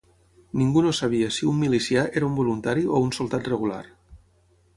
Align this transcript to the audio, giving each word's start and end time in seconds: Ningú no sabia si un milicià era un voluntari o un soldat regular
Ningú 0.61 0.81
no 0.85 0.93
sabia 0.99 1.27
si 1.35 1.45
un 1.51 1.59
milicià 1.65 2.07
era 2.21 2.29
un 2.31 2.39
voluntari 2.41 2.87
o 2.97 3.05
un 3.09 3.15
soldat 3.19 3.53
regular 3.55 3.81